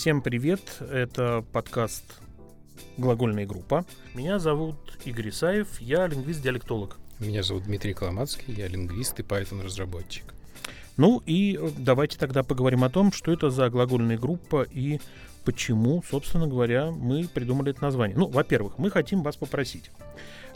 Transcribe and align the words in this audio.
Всем 0.00 0.22
привет, 0.22 0.62
это 0.80 1.44
подкаст 1.52 2.04
«Глагольная 2.96 3.44
группа». 3.44 3.84
Меня 4.14 4.38
зовут 4.38 4.96
Игорь 5.04 5.28
Исаев, 5.28 5.78
я 5.78 6.06
лингвист-диалектолог. 6.06 6.96
Меня 7.18 7.42
зовут 7.42 7.64
Дмитрий 7.64 7.92
Коломацкий, 7.92 8.54
я 8.54 8.66
лингвист 8.66 9.20
и 9.20 9.22
Python-разработчик. 9.22 10.24
Ну 10.96 11.22
и 11.26 11.60
давайте 11.76 12.16
тогда 12.16 12.42
поговорим 12.42 12.82
о 12.82 12.88
том, 12.88 13.12
что 13.12 13.30
это 13.30 13.50
за 13.50 13.68
глагольная 13.68 14.16
группа 14.16 14.62
и 14.62 15.00
почему, 15.50 16.00
собственно 16.08 16.46
говоря, 16.46 16.92
мы 16.92 17.26
придумали 17.26 17.72
это 17.72 17.82
название. 17.82 18.16
Ну, 18.16 18.28
во-первых, 18.28 18.78
мы 18.78 18.88
хотим 18.88 19.24
вас 19.24 19.34
попросить 19.34 19.90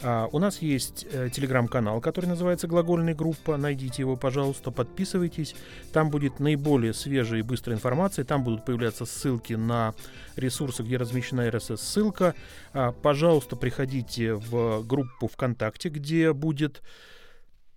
а, 0.03 0.29
у 0.31 0.39
нас 0.39 0.63
есть 0.63 1.05
э, 1.11 1.31
телеграм-канал, 1.33 2.01
который 2.01 2.27
называется 2.27 2.69
«Глагольная 2.69 3.15
группа». 3.15 3.57
Найдите 3.57 4.03
его, 4.03 4.17
пожалуйста, 4.17 4.71
подписывайтесь. 4.71 5.57
Там 5.93 6.11
будет 6.11 6.39
наиболее 6.39 6.95
свежая 6.95 7.41
и 7.41 7.43
быстрая 7.43 7.77
информация. 7.77 8.25
Там 8.25 8.45
будут 8.45 8.65
появляться 8.65 9.05
ссылки 9.05 9.55
на 9.55 9.95
ресурсы, 10.37 10.83
где 10.85 10.97
размещена 10.97 11.49
RSS-ссылка. 11.49 12.35
А, 12.73 12.93
пожалуйста, 12.93 13.57
приходите 13.57 14.35
в 14.35 14.87
группу 14.87 15.27
ВКонтакте, 15.27 15.89
где 15.89 16.33
будет 16.33 16.83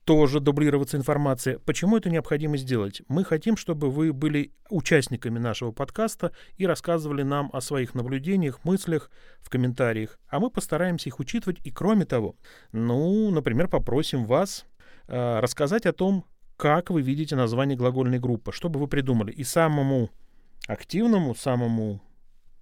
тоже 0.07 0.39
дублироваться 0.39 0.95
информация. 0.95 1.59
Почему 1.59 1.97
это 1.97 2.09
необходимо 2.09 2.55
сделать? 2.55 3.02
Мы 3.09 3.25
хотим, 3.25 3.57
чтобы 3.57 3.91
вы 3.91 4.13
были 4.13 4.53
участниками 4.70 5.38
нашего 5.38 5.73
подкаста 5.73 6.31
и 6.55 6.66
рассказывали 6.66 7.23
нам 7.23 7.49
о 7.52 7.59
своих 7.59 7.94
наблюдениях, 7.94 8.64
мыслях 8.64 9.11
в 9.41 9.49
комментариях, 9.49 10.17
а 10.30 10.39
мы 10.39 10.49
постараемся 10.49 11.09
их 11.09 11.19
учитывать 11.19 11.58
и 11.66 11.72
кроме 11.72 12.05
того, 12.05 12.38
ну, 12.72 13.30
например, 13.31 13.67
попросим 13.67 14.23
вас 14.23 14.66
э, 15.09 15.39
рассказать 15.41 15.86
о 15.86 15.91
том, 15.91 16.23
как 16.55 16.89
вы 16.89 17.02
видите 17.02 17.36
название 17.36 17.77
глагольной 17.77 18.19
группы, 18.19 18.53
что 18.53 18.69
бы 18.69 18.80
вы 18.80 18.88
придумали. 18.88 19.33
И 19.33 19.44
самому 19.44 20.09
активному, 20.69 21.36
самому 21.36 22.02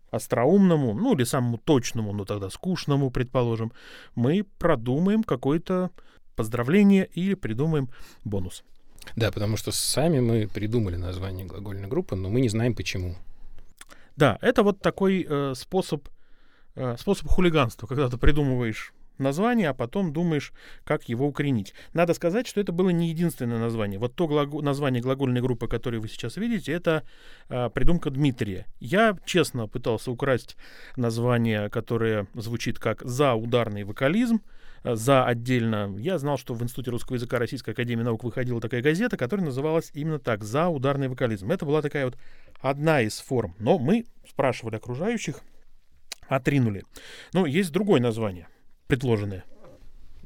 остроумному, 0.10 0.96
ну 0.96 1.14
или 1.14 1.24
самому 1.26 1.60
точному, 1.60 2.12
но 2.12 2.26
тогда 2.26 2.50
скучному, 2.50 3.12
предположим, 3.12 3.72
мы 4.16 4.48
продумаем 4.58 5.24
какой-то 5.24 5.92
поздравление 6.36 7.10
или 7.14 7.34
придумаем 7.34 7.90
бонус. 8.24 8.64
Да, 9.16 9.32
потому 9.32 9.58
что 9.58 9.72
сами 9.72 10.20
мы 10.20 10.48
придумали 10.48 10.96
название 10.96 11.46
глагольной 11.46 11.88
группы, 11.88 12.16
но 12.16 12.30
мы 12.30 12.42
не 12.42 12.50
знаем 12.50 12.76
почему. 12.76 13.16
Да, 14.16 14.38
это 14.42 14.64
вот 14.64 14.80
такой 14.80 15.26
э, 15.28 15.54
способ, 15.56 16.08
э, 16.76 16.96
способ 16.98 17.28
хулиганства, 17.28 17.88
когда 17.88 18.10
ты 18.10 18.18
придумываешь 18.18 18.94
название, 19.18 19.70
а 19.70 19.74
потом 19.74 20.14
думаешь, 20.14 20.54
как 20.84 21.08
его 21.10 21.28
укоренить. 21.28 21.74
Надо 21.94 22.14
сказать, 22.14 22.48
что 22.48 22.60
это 22.60 22.72
было 22.72 22.90
не 22.90 23.10
единственное 23.10 23.60
название. 23.60 24.00
Вот 24.00 24.16
то 24.16 24.26
глаго- 24.26 24.62
название 24.62 25.02
глагольной 25.02 25.42
группы, 25.42 25.68
которое 25.68 26.00
вы 26.00 26.08
сейчас 26.08 26.38
видите, 26.38 26.72
это 26.72 27.04
э, 27.50 27.70
придумка 27.70 28.10
Дмитрия. 28.10 28.66
Я 28.80 29.18
честно 29.26 29.68
пытался 29.68 30.12
украсть 30.12 30.58
название, 30.96 31.70
которое 31.70 32.28
звучит 32.34 32.80
как 32.80 33.04
«за 33.04 33.34
ударный 33.34 33.84
вокализм», 33.84 34.42
за 34.94 35.26
отдельно. 35.26 35.96
Я 35.98 36.18
знал, 36.20 36.38
что 36.38 36.54
в 36.54 36.62
Институте 36.62 36.92
русского 36.92 37.16
языка 37.16 37.40
Российской 37.40 37.72
Академии 37.72 38.04
Наук 38.04 38.24
выходила 38.24 38.62
такая 38.62 38.82
газета, 38.82 39.18
которая 39.18 39.46
называлась 39.46 39.90
именно 39.94 40.20
так 40.20 40.44
«За 40.44 40.68
ударный 40.68 41.08
вокализм». 41.08 41.52
Это 41.52 41.66
была 41.66 41.82
такая 41.82 42.06
вот 42.06 42.18
одна 42.60 43.02
из 43.02 43.18
форм. 43.20 43.56
Но 43.58 43.80
мы 43.80 44.06
спрашивали 44.30 44.76
окружающих, 44.76 45.42
отринули. 46.28 46.84
Но 47.34 47.48
есть 47.48 47.72
другое 47.72 48.00
название, 48.00 48.48
предложенное. 48.88 49.44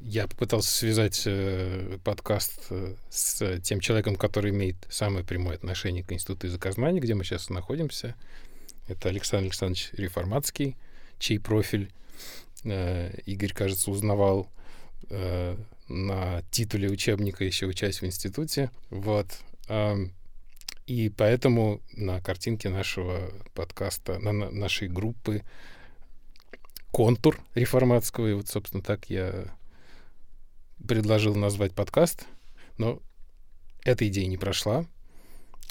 Я 0.01 0.27
попытался 0.27 0.71
связать 0.71 1.23
э, 1.25 1.97
подкаст 2.03 2.67
э, 2.69 2.95
с 3.09 3.59
тем 3.61 3.81
человеком, 3.81 4.15
который 4.15 4.51
имеет 4.51 4.75
самое 4.89 5.25
прямое 5.25 5.55
отношение 5.55 6.03
к 6.03 6.11
Институту 6.13 6.47
языка 6.47 6.71
знаний, 6.71 6.99
где 7.01 7.15
мы 7.15 7.23
сейчас 7.23 7.49
находимся. 7.49 8.15
Это 8.87 9.09
Александр 9.09 9.47
Александрович 9.47 9.89
Реформатский, 9.93 10.77
чей 11.17 11.37
профиль 11.37 11.91
Э, 12.63 13.11
Игорь, 13.25 13.53
кажется, 13.53 13.91
узнавал 13.91 14.49
на 15.09 16.43
титуле 16.51 16.89
учебника, 16.89 17.43
еще 17.43 17.65
учась 17.65 18.01
в 18.01 18.05
институте. 18.05 18.69
Вот. 18.89 19.27
И 20.85 21.09
поэтому 21.09 21.81
на 21.93 22.19
картинке 22.19 22.69
нашего 22.69 23.31
подкаста, 23.53 24.17
на 24.19 24.31
нашей 24.31 24.87
группы 24.87 25.43
контур 26.91 27.39
реформатского, 27.53 28.27
и 28.27 28.33
вот, 28.33 28.47
собственно, 28.47 28.81
так 28.81 29.09
я 29.09 29.53
предложил 30.87 31.35
назвать 31.35 31.73
подкаст, 31.73 32.25
но 32.77 32.99
эта 33.83 34.07
идея 34.07 34.27
не 34.27 34.37
прошла. 34.37 34.85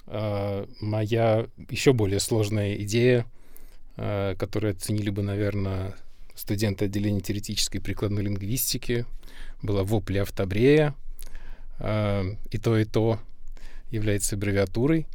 А, 0.06 0.68
моя 0.80 1.48
еще 1.68 1.92
более 1.92 2.20
сложная 2.20 2.76
идея, 2.76 3.26
а, 3.96 4.36
которую 4.36 4.72
оценили 4.72 5.10
бы, 5.10 5.22
наверное, 5.22 5.96
студента 6.34 6.84
отделения 6.84 7.20
теоретической 7.20 7.80
и 7.80 7.82
прикладной 7.82 8.22
лингвистики, 8.22 9.04
была 9.62 9.82
вопли 9.82 10.18
Автобрея. 10.18 10.94
Э, 11.78 12.24
и 12.50 12.58
то, 12.58 12.76
и 12.76 12.84
то 12.84 13.18
является 13.90 14.36
аббревиатурой 14.36 15.06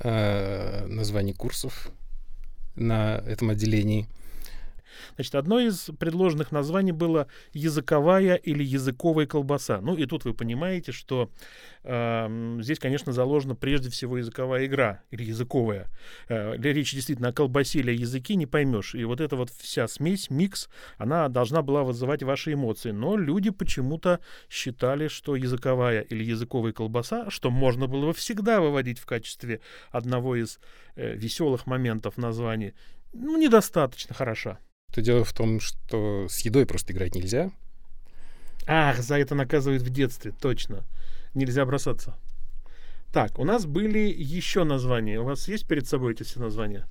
э, 0.00 0.86
названий 0.86 1.32
курсов 1.32 1.90
на 2.74 3.16
этом 3.26 3.50
отделении— 3.50 4.06
Значит, 5.14 5.34
одно 5.34 5.60
из 5.60 5.90
предложенных 5.98 6.52
названий 6.52 6.92
было 6.92 7.26
языковая 7.52 8.34
или 8.34 8.62
языковая 8.62 9.26
колбаса. 9.26 9.80
Ну 9.80 9.96
и 9.96 10.06
тут 10.06 10.24
вы 10.24 10.34
понимаете, 10.34 10.92
что 10.92 11.30
э, 11.84 12.58
здесь, 12.60 12.78
конечно, 12.78 13.12
заложена 13.12 13.54
прежде 13.54 13.90
всего 13.90 14.18
языковая 14.18 14.66
игра 14.66 15.02
или 15.10 15.24
языковая. 15.24 15.88
Э, 16.28 16.56
речь 16.56 16.92
действительно 16.92 17.28
о 17.28 17.32
колбасе 17.32 17.80
или 17.80 17.90
о 17.90 17.94
языке 17.94 18.34
не 18.34 18.46
поймешь. 18.46 18.94
И 18.94 19.04
вот 19.04 19.20
эта 19.20 19.36
вот 19.36 19.50
вся 19.50 19.88
смесь, 19.88 20.30
микс, 20.30 20.68
она 20.98 21.28
должна 21.28 21.62
была 21.62 21.82
вызывать 21.82 22.22
ваши 22.22 22.52
эмоции. 22.54 22.90
Но 22.90 23.16
люди 23.16 23.50
почему-то 23.50 24.20
считали, 24.48 25.08
что 25.08 25.36
языковая 25.36 26.00
или 26.02 26.24
языковая 26.24 26.72
колбаса, 26.72 27.30
что 27.30 27.50
можно 27.50 27.86
было 27.86 28.06
бы 28.06 28.12
всегда 28.14 28.60
выводить 28.60 28.98
в 28.98 29.06
качестве 29.06 29.60
одного 29.90 30.36
из 30.36 30.58
э, 30.96 31.14
веселых 31.14 31.66
моментов 31.66 32.16
названия, 32.16 32.74
ну, 33.12 33.36
недостаточно 33.36 34.14
хороша 34.14 34.58
то 34.92 35.00
дело 35.00 35.24
в 35.24 35.32
том, 35.32 35.58
что 35.58 36.26
с 36.28 36.40
едой 36.40 36.66
просто 36.66 36.92
играть 36.92 37.14
нельзя. 37.14 37.50
Ах, 38.66 39.00
за 39.00 39.18
это 39.18 39.34
наказывают 39.34 39.82
в 39.82 39.90
детстве, 39.90 40.32
точно. 40.38 40.84
Нельзя 41.34 41.64
бросаться. 41.64 42.14
Так, 43.12 43.38
у 43.38 43.44
нас 43.44 43.66
были 43.66 43.98
еще 43.98 44.64
названия. 44.64 45.20
У 45.20 45.24
вас 45.24 45.48
есть 45.48 45.66
перед 45.66 45.86
собой 45.86 46.12
эти 46.12 46.22
все 46.22 46.40
названия? 46.40 46.86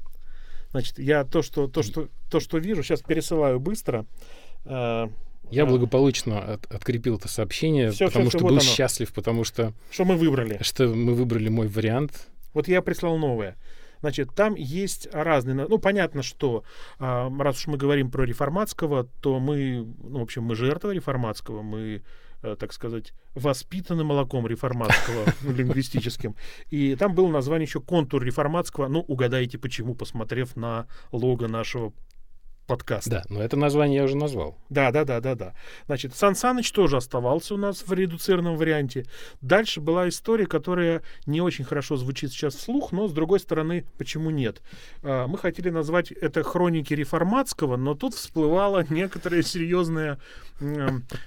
Значит, 0.72 1.00
я 1.00 1.24
то, 1.24 1.42
что, 1.42 1.68
то, 1.68 1.84
что, 1.84 2.10
то, 2.30 2.40
что 2.40 2.58
вижу, 2.58 2.84
сейчас 2.84 3.02
пересылаю 3.02 3.60
быстро. 3.60 4.06
А, 4.66 5.12
я 5.50 5.66
благополучно 5.66 6.54
от, 6.54 6.66
открепил 6.74 7.18
это 7.18 7.28
сообщение, 7.28 7.92
все, 7.92 8.08
потому 8.08 8.30
все, 8.30 8.38
что 8.38 8.38
все, 8.40 8.48
был 8.48 8.56
вот 8.56 8.64
счастлив, 8.64 9.14
потому 9.14 9.44
что... 9.44 9.74
Что 9.92 10.06
мы 10.06 10.16
выбрали. 10.16 10.60
Что 10.62 10.88
мы 10.88 11.14
выбрали 11.14 11.50
мой 11.50 11.68
вариант. 11.68 12.28
Вот 12.54 12.68
я 12.68 12.82
прислал 12.82 13.18
новое. 13.18 13.58
Значит, 14.02 14.34
там 14.36 14.56
есть 14.56 15.08
разные... 15.14 15.56
Ну, 15.68 15.78
понятно, 15.78 16.22
что 16.22 16.64
а, 17.00 17.32
раз 17.40 17.58
уж 17.58 17.68
мы 17.68 17.78
говорим 17.78 18.12
про 18.12 18.24
реформатского, 18.24 19.06
то 19.22 19.40
мы, 19.40 19.88
ну, 20.04 20.20
в 20.20 20.24
общем, 20.24 20.44
мы 20.44 20.56
жертва 20.56 20.92
реформатского, 20.92 21.62
мы 21.62 22.04
э, 22.42 22.56
так 22.60 22.74
сказать, 22.74 23.14
воспитаны 23.36 24.04
молоком 24.04 24.48
реформатского 24.48 25.26
лингвистическим. 25.52 26.36
И 26.70 26.96
там 26.96 27.14
было 27.14 27.30
название 27.30 27.66
еще 27.66 27.80
контур 27.80 28.24
реформатского. 28.24 28.88
Ну, 28.88 29.00
угадайте 29.02 29.58
почему, 29.58 29.96
посмотрев 29.96 30.56
на 30.56 30.88
лого 31.12 31.48
нашего 31.48 31.94
подкаст. 32.72 33.10
Да, 33.10 33.24
но 33.28 33.44
это 33.44 33.58
название 33.58 33.98
я 33.98 34.06
уже 34.06 34.16
назвал. 34.16 34.58
Да, 34.70 34.92
да, 34.92 35.04
да, 35.04 35.20
да, 35.20 35.36
да. 35.36 35.54
Значит, 35.88 36.16
Сан 36.16 36.36
Саныч 36.36 36.72
тоже 36.72 36.96
оставался 36.96 37.56
у 37.56 37.58
нас 37.58 37.84
в 37.86 37.92
редуцированном 37.92 38.56
варианте. 38.56 39.06
Дальше 39.42 39.82
была 39.82 40.08
история, 40.08 40.46
которая 40.46 41.02
не 41.26 41.42
очень 41.42 41.66
хорошо 41.66 41.98
звучит 41.98 42.32
сейчас 42.32 42.56
вслух, 42.56 42.94
но 42.94 43.10
с 43.10 43.12
другой 43.12 43.42
стороны, 43.42 43.86
почему 43.98 44.30
нет? 44.30 44.62
А, 45.04 45.28
мы 45.28 45.38
хотели 45.38 45.70
назвать 45.70 46.14
это 46.14 46.44
хроники 46.44 46.94
реформатского, 46.94 47.76
но 47.76 47.94
тут 47.94 48.14
всплывала 48.14 48.86
некоторая 48.90 49.42
серьезная 49.42 50.18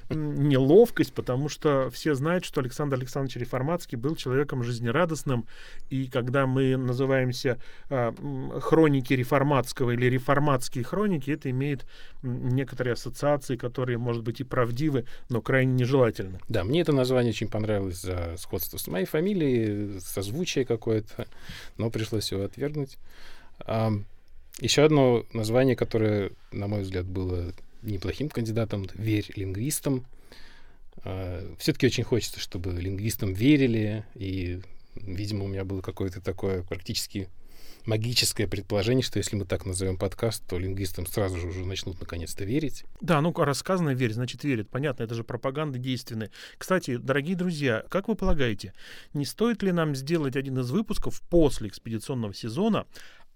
неловкость, 0.09 1.13
потому 1.13 1.49
что 1.49 1.91
все 1.91 2.15
знают, 2.15 2.45
что 2.45 2.61
Александр 2.61 2.97
Александрович 2.97 3.37
Реформатский 3.37 3.99
был 3.99 4.15
человеком 4.15 4.63
жизнерадостным, 4.63 5.47
и 5.91 6.07
когда 6.07 6.47
мы 6.47 6.77
называемся 6.77 7.61
а, 7.91 8.15
хроники 8.61 9.13
реформатского 9.13 9.91
или 9.91 10.07
реформатские 10.07 10.85
хроники, 10.85 11.34
это 11.35 11.51
имеет 11.51 11.87
некоторые 12.23 12.95
ассоциации, 12.95 13.57
которые, 13.57 13.99
может 13.99 14.23
быть, 14.23 14.41
и 14.41 14.45
правдивы, 14.45 15.05
но 15.29 15.41
крайне 15.41 15.75
нежелательны. 15.75 16.41
Да, 16.49 16.65
мне 16.65 16.81
это 16.81 16.93
название 16.93 17.31
очень 17.31 17.49
понравилось 17.49 18.01
за 18.01 18.37
сходство 18.39 18.79
с 18.79 18.87
моей 18.87 19.07
фамилией, 19.07 20.01
созвучие 20.01 20.65
какое-то, 20.65 21.27
но 21.77 21.91
пришлось 21.91 22.33
его 22.33 22.45
отвергнуть. 22.45 22.99
Еще 24.61 24.85
одно 24.85 25.25
название, 25.33 25.75
которое, 25.75 26.31
на 26.53 26.69
мой 26.69 26.83
взгляд, 26.83 27.07
было 27.07 27.53
неплохим 27.83 28.29
кандидатом, 28.29 28.87
верь 28.95 29.31
лингвистам. 29.35 30.07
А, 30.99 31.55
Все-таки 31.59 31.87
очень 31.87 32.05
хочется, 32.05 32.41
чтобы 32.41 32.73
лингвистам 32.73 33.33
верили, 33.33 34.05
и, 34.15 34.61
видимо, 34.95 35.45
у 35.45 35.49
меня 35.49 35.65
было 35.65 35.81
какое-то 35.81 36.21
такое 36.21 36.63
практически 36.63 37.29
магическое 37.87 38.47
предположение, 38.47 39.03
что 39.03 39.19
если 39.19 39.37
мы 39.37 39.45
так 39.45 39.67
назовем 39.67 39.99
подкаст, 39.99 40.47
то 40.47 40.59
лингвистам 40.59 41.07
сразу 41.07 41.39
же 41.39 41.49
уже 41.49 41.65
начнут 41.65 42.01
наконец-то 42.01 42.45
верить. 42.45 42.85
Да, 43.01 43.21
ну 43.21 43.33
рассказано 43.33 43.91
верить, 43.91 44.15
значит 44.15 44.45
верит. 44.45 44.69
Понятно, 44.71 45.03
это 45.03 45.15
же 45.15 45.25
пропаганда 45.25 45.79
действенная. 45.79 46.31
Кстати, 46.59 46.97
дорогие 46.97 47.37
друзья, 47.37 47.85
как 47.89 48.09
вы 48.09 48.15
полагаете, 48.15 48.73
не 49.13 49.25
стоит 49.25 49.63
ли 49.63 49.73
нам 49.73 49.95
сделать 49.95 50.37
один 50.37 50.59
из 50.59 50.71
выпусков 50.71 51.21
после 51.29 51.69
экспедиционного 51.69 52.35
сезона 52.35 52.87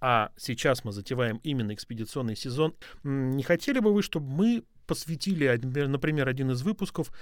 а 0.00 0.30
сейчас 0.36 0.84
мы 0.84 0.92
затеваем 0.92 1.40
именно 1.42 1.74
экспедиционный 1.74 2.36
сезон, 2.36 2.74
не 3.02 3.42
хотели 3.42 3.80
бы 3.80 3.92
вы, 3.92 4.02
чтобы 4.02 4.28
мы 4.30 4.62
посвятили, 4.88 5.60
например, 5.86 6.28
один 6.28 6.50
из 6.50 6.62
выпусков 6.62 7.12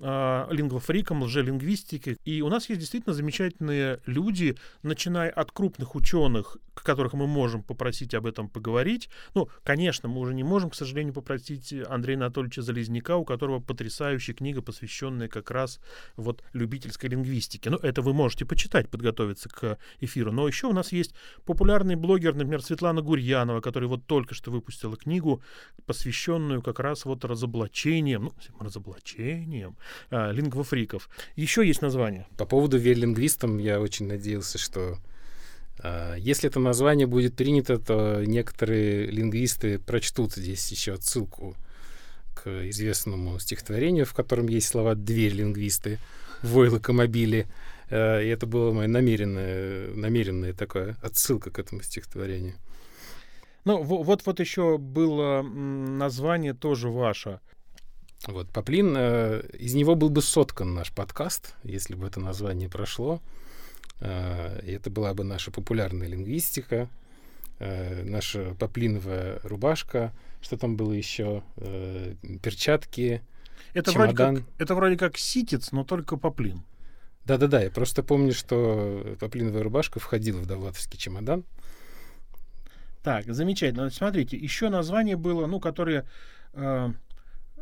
э, 0.00 0.46
лингвофрикам, 0.50 1.22
лжелингвистике. 1.22 2.16
И 2.24 2.42
у 2.42 2.48
нас 2.48 2.68
есть 2.68 2.80
действительно 2.80 3.14
замечательные 3.14 4.00
люди, 4.06 4.56
начиная 4.82 5.30
от 5.30 5.52
крупных 5.52 5.94
ученых, 5.94 6.58
которых 6.74 7.12
мы 7.12 7.26
можем 7.26 7.62
попросить 7.62 8.14
об 8.14 8.26
этом 8.26 8.48
поговорить. 8.48 9.08
Ну, 9.34 9.48
конечно, 9.62 10.08
мы 10.08 10.20
уже 10.20 10.34
не 10.34 10.42
можем, 10.42 10.70
к 10.70 10.74
сожалению, 10.74 11.14
попросить 11.14 11.72
Андрея 11.88 12.16
Анатольевича 12.16 12.62
Залезняка, 12.62 13.16
у 13.16 13.24
которого 13.24 13.60
потрясающая 13.60 14.34
книга, 14.34 14.62
посвященная 14.62 15.28
как 15.28 15.50
раз 15.50 15.80
вот 16.16 16.42
любительской 16.52 17.08
лингвистике. 17.08 17.70
Ну, 17.70 17.76
это 17.76 18.02
вы 18.02 18.12
можете 18.12 18.44
почитать, 18.44 18.88
подготовиться 18.88 19.48
к 19.48 19.78
эфиру. 20.00 20.32
Но 20.32 20.48
еще 20.48 20.66
у 20.66 20.72
нас 20.72 20.92
есть 20.92 21.14
популярный 21.44 21.94
блогер, 21.94 22.34
например, 22.34 22.62
Светлана 22.62 23.02
Гурьянова, 23.02 23.60
которая 23.60 23.88
вот 23.88 24.06
только 24.06 24.34
что 24.34 24.50
выпустила 24.50 24.96
книгу, 24.96 25.40
посвященную 25.86 26.62
как 26.62 26.80
раз 26.80 27.04
вот 27.04 27.11
разоблачением, 27.20 28.24
ну, 28.24 28.32
разоблачением 28.64 29.76
э, 30.10 30.32
лингвофриков. 30.32 31.08
Еще 31.36 31.66
есть 31.66 31.82
название. 31.82 32.26
По 32.36 32.46
поводу 32.46 32.78
верь-лингвистам 32.78 33.58
я 33.58 33.80
очень 33.80 34.06
надеялся, 34.06 34.58
что 34.58 34.98
э, 35.82 36.16
если 36.18 36.48
это 36.48 36.60
название 36.60 37.06
будет 37.06 37.36
принято, 37.36 37.78
то 37.78 38.22
некоторые 38.24 39.06
лингвисты 39.06 39.78
прочтут 39.78 40.32
здесь 40.34 40.70
еще 40.70 40.94
отсылку 40.94 41.56
к 42.34 42.68
известному 42.70 43.38
стихотворению, 43.38 44.06
в 44.06 44.14
котором 44.14 44.48
есть 44.48 44.68
слова 44.68 44.94
«дверь 44.94 45.34
лингвисты», 45.34 45.98
«вой 46.42 46.68
локомобили». 46.68 47.46
Э, 47.90 48.24
и 48.24 48.28
это 48.28 48.46
была 48.46 48.72
моя 48.72 48.88
намеренная, 48.88 49.94
намеренная 49.94 50.52
такая 50.54 50.96
отсылка 51.02 51.50
к 51.50 51.58
этому 51.58 51.82
стихотворению. 51.82 52.54
Ну, 53.64 53.82
вот, 53.82 54.26
вот 54.26 54.40
еще 54.40 54.78
было 54.78 55.42
название 55.42 56.52
тоже 56.52 56.88
ваше. 56.88 57.40
Вот, 58.26 58.48
Поплин, 58.50 58.94
э, 58.96 59.42
из 59.58 59.74
него 59.74 59.94
был 59.94 60.10
бы 60.10 60.22
соткан 60.22 60.74
наш 60.74 60.92
подкаст, 60.92 61.54
если 61.64 61.94
бы 61.94 62.06
это 62.06 62.20
название 62.20 62.68
прошло. 62.68 63.20
Э, 64.00 64.60
это 64.66 64.90
была 64.90 65.14
бы 65.14 65.24
наша 65.24 65.50
популярная 65.50 66.08
лингвистика, 66.08 66.88
э, 67.58 68.02
наша 68.04 68.54
поплиновая 68.58 69.38
рубашка, 69.42 70.12
что 70.40 70.56
там 70.56 70.76
было 70.76 70.92
еще, 70.92 71.42
э, 71.56 72.14
перчатки, 72.42 73.22
это 73.74 73.92
чемодан. 73.92 74.34
Вроде 74.34 74.46
как, 74.46 74.60
это 74.60 74.74
вроде 74.74 74.96
как 74.96 75.18
ситец, 75.18 75.72
но 75.72 75.84
только 75.84 76.16
поплин. 76.16 76.62
Да-да-да, 77.24 77.62
я 77.62 77.70
просто 77.70 78.02
помню, 78.02 78.34
что 78.34 79.16
поплиновая 79.20 79.62
рубашка 79.62 80.00
входила 80.00 80.38
в 80.38 80.46
довлатовский 80.46 80.98
чемодан. 80.98 81.44
Так, 83.02 83.26
замечательно. 83.26 83.90
Смотрите, 83.90 84.36
еще 84.36 84.68
название 84.68 85.16
было, 85.16 85.46
ну, 85.46 85.58
которое 85.58 86.06
э, 86.52 86.92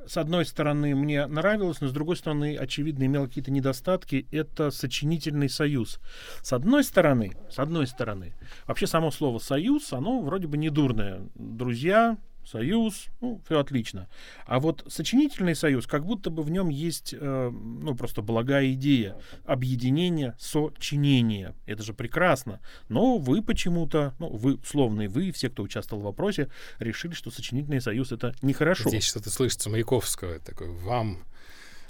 с 0.06 0.16
одной 0.16 0.44
стороны 0.44 0.94
мне 0.94 1.26
нравилось, 1.26 1.80
но 1.80 1.88
с 1.88 1.92
другой 1.92 2.16
стороны, 2.16 2.56
очевидно, 2.56 3.04
имело 3.04 3.26
какие-то 3.26 3.50
недостатки. 3.50 4.26
Это 4.30 4.70
сочинительный 4.70 5.48
союз. 5.48 5.98
С 6.42 6.52
одной 6.52 6.84
стороны, 6.84 7.36
с 7.50 7.58
одной 7.58 7.86
стороны, 7.86 8.34
вообще 8.66 8.86
само 8.86 9.10
слово 9.10 9.38
союз, 9.38 9.92
оно 9.92 10.20
вроде 10.20 10.46
бы 10.46 10.56
не 10.58 10.70
дурное. 10.70 11.22
Друзья, 11.34 12.18
союз, 12.44 13.08
ну, 13.20 13.40
все 13.44 13.60
отлично. 13.60 14.08
А 14.46 14.60
вот 14.60 14.84
сочинительный 14.88 15.54
союз, 15.54 15.86
как 15.86 16.04
будто 16.04 16.30
бы 16.30 16.42
в 16.42 16.50
нем 16.50 16.68
есть, 16.68 17.14
э, 17.18 17.50
ну, 17.50 17.94
просто 17.94 18.22
благая 18.22 18.72
идея 18.72 19.16
объединения, 19.44 20.34
сочинения. 20.38 21.54
Это 21.66 21.82
же 21.82 21.94
прекрасно. 21.94 22.60
Но 22.88 23.18
вы 23.18 23.42
почему-то, 23.42 24.14
ну, 24.18 24.28
вы, 24.28 24.54
условные 24.54 25.08
вы, 25.08 25.32
все, 25.32 25.50
кто 25.50 25.62
участвовал 25.62 26.02
в 26.02 26.06
вопросе, 26.06 26.48
решили, 26.78 27.12
что 27.12 27.30
сочинительный 27.30 27.80
союз 27.80 28.12
это 28.12 28.34
нехорошо. 28.42 28.88
Здесь 28.88 29.04
что-то 29.04 29.30
слышится 29.30 29.70
Маяковского, 29.70 30.38
такой, 30.40 30.70
вам, 30.70 31.24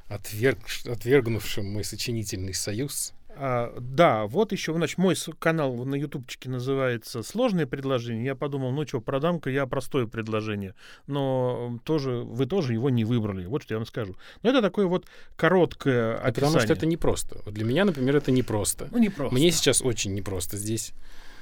отверг, 0.08 0.58
отвергнувшим 0.86 1.66
мой 1.66 1.84
сочинительный 1.84 2.54
союз, 2.54 3.12
а, 3.36 3.74
да, 3.80 4.26
вот 4.26 4.52
еще, 4.52 4.74
значит, 4.74 4.98
мой 4.98 5.14
канал 5.38 5.74
на 5.84 5.94
ютубчике 5.94 6.48
называется 6.48 7.22
«Сложные 7.22 7.66
предложения». 7.66 8.24
Я 8.24 8.34
подумал, 8.34 8.72
ну 8.72 8.86
что, 8.86 9.00
продам-ка 9.00 9.50
я 9.50 9.66
простое 9.66 10.06
предложение. 10.06 10.74
Но 11.06 11.78
тоже, 11.84 12.10
вы 12.10 12.46
тоже 12.46 12.72
его 12.72 12.90
не 12.90 13.04
выбрали. 13.04 13.46
Вот 13.46 13.62
что 13.62 13.74
я 13.74 13.78
вам 13.78 13.86
скажу. 13.86 14.16
Но 14.42 14.50
это 14.50 14.62
такое 14.62 14.86
вот 14.86 15.06
короткое 15.36 16.16
описание. 16.16 16.32
Потому 16.34 16.60
что 16.60 16.72
это 16.72 16.86
непросто. 16.86 17.40
Вот 17.44 17.54
для 17.54 17.64
меня, 17.64 17.84
например, 17.84 18.16
это 18.16 18.30
непросто. 18.30 18.88
Ну, 18.90 18.98
непросто. 18.98 19.34
Мне 19.34 19.50
сейчас 19.50 19.82
очень 19.82 20.14
непросто 20.14 20.56
здесь 20.56 20.92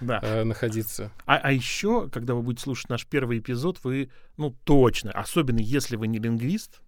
да. 0.01 0.21
э, 0.23 0.45
находиться. 0.45 1.11
А, 1.27 1.39
а 1.39 1.53
еще, 1.53 2.09
когда 2.09 2.35
вы 2.35 2.43
будете 2.43 2.63
слушать 2.63 2.89
наш 2.89 3.07
первый 3.07 3.39
эпизод, 3.39 3.79
вы, 3.83 4.11
ну, 4.37 4.55
точно, 4.65 5.11
особенно 5.13 5.61
если 5.61 5.97
вы 5.97 6.09
не 6.09 6.19
лингвист, 6.19 6.81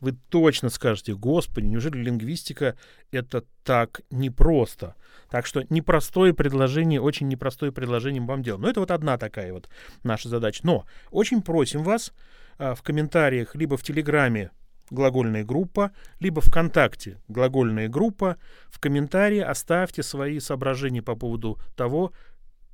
вы 0.00 0.12
точно 0.12 0.70
скажете, 0.70 1.14
господи, 1.14 1.66
неужели 1.66 1.98
лингвистика 1.98 2.76
это 3.10 3.44
так 3.64 4.00
непросто? 4.10 4.94
Так 5.30 5.46
что 5.46 5.64
непростое 5.68 6.34
предложение, 6.34 7.00
очень 7.00 7.28
непростое 7.28 7.70
предложение 7.72 8.22
вам 8.22 8.42
делаем. 8.42 8.62
Но 8.62 8.68
это 8.68 8.80
вот 8.80 8.90
одна 8.90 9.18
такая 9.18 9.52
вот 9.52 9.68
наша 10.02 10.28
задача. 10.28 10.60
Но 10.64 10.86
очень 11.10 11.42
просим 11.42 11.82
вас 11.82 12.12
а, 12.58 12.74
в 12.74 12.82
комментариях 12.82 13.54
либо 13.54 13.76
в 13.76 13.82
Телеграме 13.82 14.50
глагольная 14.90 15.44
группа, 15.44 15.92
либо 16.18 16.40
ВКонтакте 16.40 17.18
глагольная 17.28 17.88
группа. 17.88 18.36
В 18.68 18.80
комментарии 18.80 19.40
оставьте 19.40 20.02
свои 20.02 20.40
соображения 20.40 21.02
по 21.02 21.14
поводу 21.14 21.58
того, 21.76 22.12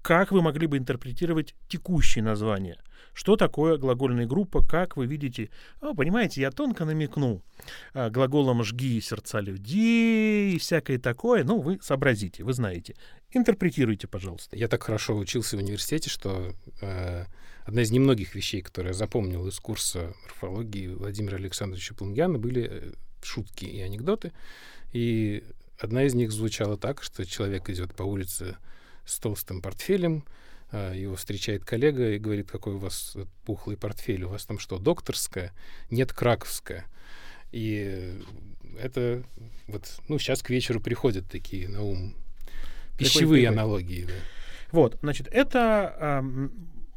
как 0.06 0.30
вы 0.30 0.40
могли 0.40 0.68
бы 0.68 0.78
интерпретировать 0.78 1.56
текущее 1.66 2.22
название. 2.22 2.78
Что 3.12 3.34
такое 3.34 3.76
глагольная 3.76 4.24
группа, 4.24 4.64
как 4.64 4.96
вы 4.96 5.06
видите? 5.06 5.50
О, 5.80 5.94
понимаете, 5.94 6.42
я 6.42 6.52
тонко 6.52 6.84
намекнул 6.84 7.42
а, 7.92 8.08
глаголом 8.08 8.62
«жги 8.62 9.00
сердца 9.00 9.40
людей» 9.40 10.54
и 10.54 10.58
всякое 10.58 11.00
такое. 11.00 11.42
Ну, 11.42 11.60
вы 11.60 11.80
сообразите, 11.82 12.44
вы 12.44 12.52
знаете. 12.52 12.94
Интерпретируйте, 13.32 14.06
пожалуйста. 14.06 14.56
Я 14.56 14.68
так 14.68 14.84
хорошо 14.84 15.16
учился 15.16 15.56
в 15.56 15.60
университете, 15.60 16.08
что 16.08 16.52
э, 16.80 17.24
одна 17.64 17.82
из 17.82 17.90
немногих 17.90 18.36
вещей, 18.36 18.62
которые 18.62 18.92
я 18.92 18.94
запомнил 18.94 19.44
из 19.48 19.58
курса 19.58 20.14
морфологии 20.22 20.86
Владимира 20.86 21.36
Александровича 21.36 21.96
Плунгяна, 21.96 22.38
были 22.38 22.68
э, 22.70 22.92
шутки 23.24 23.64
и 23.64 23.80
анекдоты. 23.80 24.30
И 24.92 25.42
одна 25.80 26.04
из 26.04 26.14
них 26.14 26.30
звучала 26.30 26.78
так, 26.78 27.02
что 27.02 27.26
человек 27.26 27.68
идет 27.70 27.92
по 27.92 28.04
улице 28.04 28.56
с 29.06 29.18
толстым 29.18 29.62
портфелем, 29.62 30.24
а, 30.70 30.92
его 30.92 31.16
встречает 31.16 31.64
коллега 31.64 32.10
и 32.12 32.18
говорит, 32.18 32.50
какой 32.50 32.74
у 32.74 32.78
вас 32.78 33.16
пухлый 33.44 33.76
портфель, 33.76 34.24
у 34.24 34.28
вас 34.28 34.44
там 34.44 34.58
что, 34.58 34.78
докторская? 34.78 35.52
Нет, 35.90 36.12
краковская. 36.12 36.84
И 37.52 38.12
это 38.78 39.22
вот, 39.68 40.00
ну, 40.08 40.18
сейчас 40.18 40.42
к 40.42 40.50
вечеру 40.50 40.80
приходят 40.80 41.26
такие 41.28 41.68
на 41.68 41.82
ум 41.82 42.14
пищевые 42.98 43.42
приходит, 43.42 43.58
аналогии. 43.58 44.04
Да. 44.04 44.12
Вот, 44.72 44.98
значит, 45.00 45.28
это 45.30 45.94
э, 45.98 46.48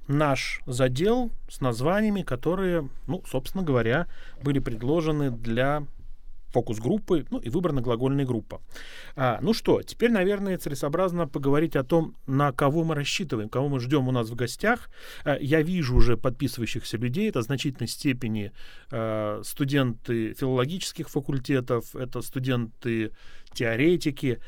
наш 0.07 0.61
задел 0.65 1.31
с 1.49 1.61
названиями, 1.61 2.23
которые, 2.23 2.89
ну, 3.07 3.23
собственно 3.29 3.63
говоря, 3.63 4.07
были 4.41 4.59
предложены 4.59 5.31
для 5.31 5.85
фокус-группы, 6.51 7.25
ну 7.29 7.39
и 7.39 7.49
выбрана 7.49 7.81
глагольная 7.81 8.25
группа. 8.25 8.61
А, 9.15 9.39
ну 9.41 9.53
что, 9.53 9.81
теперь, 9.81 10.11
наверное, 10.11 10.57
целесообразно 10.57 11.27
поговорить 11.27 11.75
о 11.75 11.83
том, 11.83 12.15
на 12.27 12.51
кого 12.51 12.83
мы 12.83 12.95
рассчитываем, 12.95 13.49
кого 13.49 13.69
мы 13.69 13.79
ждем 13.79 14.07
у 14.07 14.11
нас 14.11 14.29
в 14.29 14.35
гостях. 14.35 14.89
А, 15.23 15.37
я 15.39 15.61
вижу 15.61 15.95
уже 15.95 16.17
подписывающихся 16.17 16.97
людей, 16.97 17.29
это 17.29 17.39
в 17.39 17.43
значительной 17.43 17.87
степени 17.87 18.51
а, 18.91 19.41
студенты 19.43 20.33
филологических 20.33 21.09
факультетов, 21.09 21.95
это 21.95 22.21
студенты 22.21 23.11
теоретики, 23.53 24.39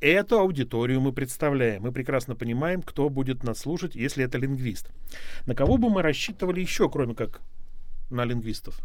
Эту 0.00 0.38
аудиторию 0.38 0.98
мы 1.02 1.12
представляем. 1.12 1.82
Мы 1.82 1.92
прекрасно 1.92 2.34
понимаем, 2.34 2.80
кто 2.80 3.10
будет 3.10 3.44
нас 3.44 3.58
слушать, 3.58 3.94
если 3.94 4.24
это 4.24 4.38
лингвист. 4.38 4.88
На 5.44 5.54
кого 5.54 5.76
бы 5.76 5.90
мы 5.90 6.00
рассчитывали 6.00 6.60
еще, 6.60 6.88
кроме 6.88 7.14
как 7.14 7.42
на 8.08 8.24
лингвистов? 8.24 8.80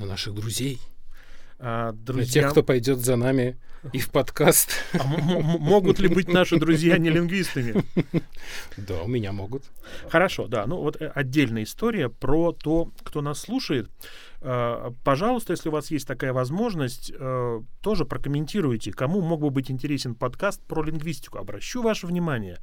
На 0.00 0.06
наших 0.06 0.34
друзей. 0.34 0.80
А. 1.60 1.92
Для 1.92 2.24
тех, 2.24 2.50
кто 2.50 2.62
пойдет 2.62 2.98
за 2.98 3.16
нами 3.16 3.58
И 3.92 3.98
в 3.98 4.10
подкаст. 4.10 4.70
А 4.98 5.04
могут 5.04 5.98
ли 5.98 6.08
быть 6.08 6.28
наши 6.28 6.58
друзья 6.58 6.98
не 6.98 7.10
лингвистами? 7.10 7.84
Да, 8.76 9.02
у 9.02 9.08
меня 9.08 9.32
могут. 9.32 9.64
Хорошо, 10.08 10.46
да. 10.46 10.66
Ну 10.66 10.78
вот 10.78 11.00
э, 11.00 11.10
отдельная 11.14 11.64
история 11.64 12.08
про 12.08 12.52
то, 12.52 12.92
кто 13.02 13.20
нас 13.20 13.40
слушает. 13.40 13.90
Э, 14.40 14.90
пожалуйста, 15.02 15.52
если 15.52 15.68
у 15.68 15.72
вас 15.72 15.90
есть 15.90 16.06
такая 16.06 16.32
возможность, 16.32 17.12
э, 17.18 17.60
тоже 17.82 18.04
прокомментируйте, 18.04 18.92
кому 18.92 19.20
мог 19.20 19.40
бы 19.40 19.50
быть 19.50 19.70
интересен 19.70 20.14
подкаст 20.14 20.62
про 20.64 20.82
лингвистику. 20.82 21.38
Обращу 21.38 21.82
ваше 21.82 22.06
внимание, 22.06 22.58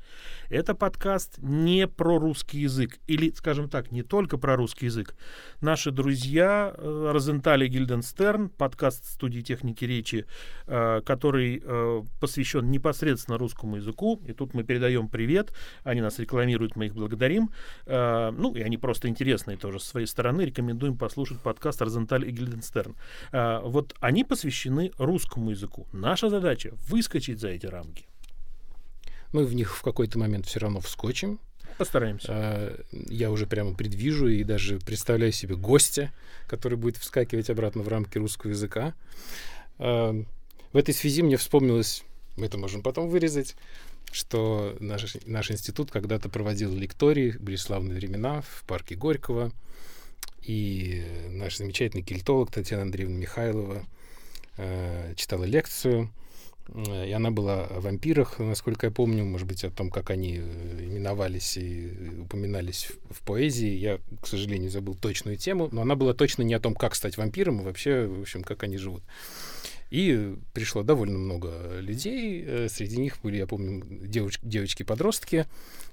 это 0.50 0.74
подкаст 0.74 1.38
не 1.40 1.88
про 1.88 2.18
русский 2.18 2.60
язык, 2.60 3.00
или, 3.08 3.32
скажем 3.32 3.70
так, 3.70 3.92
не 3.92 4.04
только 4.04 4.38
про 4.38 4.56
русский 4.56 4.86
язык. 4.86 5.16
Наши 5.60 5.92
друзья 5.92 6.74
э, 6.76 7.12
Розенталь 7.12 7.66
и 7.66 7.68
Гильденстерн, 7.68 8.50
подкаст 8.50 9.06
студии 9.06 9.42
техники 9.42 9.86
речи, 9.86 10.26
который 10.66 11.64
посвящен 12.20 12.70
непосредственно 12.72 13.38
русскому 13.38 13.78
языку, 13.78 14.22
и 14.26 14.34
тут 14.34 14.54
мы 14.54 14.64
передаем 14.64 15.10
привет, 15.10 15.54
они 15.84 16.02
нас 16.02 16.20
рекламируют, 16.20 16.76
мы 16.76 16.88
их 16.88 16.96
благодарим. 16.96 17.52
Ну, 17.86 18.56
и 18.56 18.62
они 18.62 18.78
просто 18.78 19.08
интересные 19.08 19.58
тоже 19.58 19.80
с 19.80 19.84
своей 19.84 20.08
стороны, 20.08 20.42
рекомендуем 20.44 20.98
послушать 20.98 21.40
подкаст 21.42 21.65
подкаст 21.66 21.82
Розенталь 21.82 22.30
и 22.30 22.32
Гильденстерн. 22.32 22.96
А, 23.32 23.60
вот 23.62 23.96
они 24.00 24.24
посвящены 24.24 24.92
русскому 25.00 25.50
языку. 25.50 25.88
Наша 25.92 26.30
задача— 26.30 26.74
выскочить 26.90 27.40
за 27.40 27.48
эти 27.48 27.66
рамки. 27.66 28.06
Мы 29.34 29.46
в 29.46 29.56
них 29.56 29.76
в 29.76 29.82
какой-то 29.82 30.20
момент 30.20 30.46
все 30.46 30.60
равно 30.60 30.80
вскочим. 30.80 31.40
Постараемся. 31.80 32.28
А, 32.30 32.86
я 32.92 33.32
уже 33.32 33.48
прямо 33.48 33.74
предвижу 33.74 34.28
и 34.28 34.44
даже 34.44 34.78
представляю 34.78 35.32
себе 35.32 35.56
гостя, 35.56 36.12
который 36.46 36.78
будет 36.78 36.98
вскакивать 36.98 37.50
обратно 37.50 37.82
в 37.82 37.88
рамки 37.88 38.20
русского 38.20 38.52
языка. 38.52 38.94
А, 39.80 40.14
в 40.72 40.78
этой 40.78 40.94
связи 40.94 41.24
мне 41.24 41.38
вспомнилось, 41.38 42.04
мы 42.38 42.46
это 42.46 42.60
можем 42.60 42.84
потом 42.84 43.10
вырезать, 43.10 43.56
что 44.12 44.78
наш, 44.80 45.18
наш 45.26 45.50
институт 45.50 45.90
когда-то 45.90 46.30
проводил 46.30 46.76
лектории, 46.76 47.36
были 47.40 47.56
славные 47.56 47.98
времена 47.98 48.42
в 48.42 48.64
парке 48.68 48.94
Горького— 48.94 49.52
и 50.42 51.04
наш 51.30 51.58
замечательный 51.58 52.04
кельтолог 52.04 52.52
Татьяна 52.52 52.84
Андреевна 52.84 53.18
Михайлова 53.18 53.86
э, 54.58 55.14
читала 55.16 55.44
лекцию, 55.44 56.12
и 56.74 57.12
она 57.12 57.30
была 57.30 57.66
о 57.66 57.80
вампирах, 57.80 58.40
насколько 58.40 58.88
я 58.88 58.92
помню, 58.92 59.24
может 59.24 59.48
быть, 59.48 59.64
о 59.64 59.70
том, 59.70 59.92
как 59.92 60.10
они 60.10 60.40
э, 60.40 60.80
именовались 60.82 61.58
и 61.58 61.92
упоминались 62.22 62.88
в, 63.10 63.16
в 63.16 63.22
поэзии. 63.22 63.70
Я, 63.70 64.00
к 64.22 64.26
сожалению, 64.26 64.72
забыл 64.72 64.96
точную 64.96 65.38
тему, 65.38 65.70
но 65.72 65.82
она 65.82 65.96
была 65.96 66.14
точно 66.14 66.42
не 66.42 66.56
о 66.56 66.60
том, 66.60 66.74
как 66.74 66.96
стать 66.96 67.18
вампиром, 67.18 67.60
а 67.60 67.64
вообще, 67.64 68.08
в 68.08 68.22
общем, 68.22 68.44
как 68.44 68.64
они 68.64 68.78
живут. 68.78 69.04
И 69.96 70.36
пришло 70.52 70.84
довольно 70.84 71.18
много 71.18 71.80
людей. 71.80 72.44
Э, 72.46 72.68
среди 72.70 72.98
них 72.98 73.22
были, 73.24 73.38
я 73.38 73.48
помню, 73.48 73.80
девоч- 73.80 74.40
девочки-подростки. 74.42 75.46